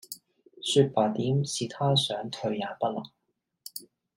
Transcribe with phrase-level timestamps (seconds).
[0.63, 3.03] 說白點是他想退也不能